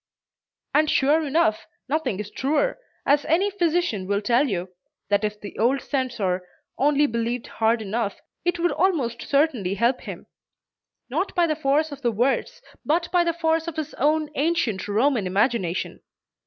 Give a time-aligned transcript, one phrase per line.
[0.73, 4.69] And sure enough, nothing is truer, as any physician will tell you,
[5.09, 6.41] that if the old censor
[6.75, 10.25] only believed hard enough, it would almost certainly help him;
[11.07, 14.87] not by the force of the words, but by the force of his own ancient
[14.87, 16.01] Roman imagination.